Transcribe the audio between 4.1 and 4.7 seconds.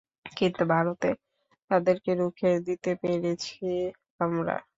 আমরা।